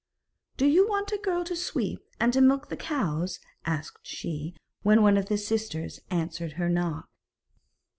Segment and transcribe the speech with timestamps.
[0.57, 5.03] 'Do you want a girl to sweep, and to milk the cows?' asked she, when
[5.03, 7.07] one of the sisters answered her knock.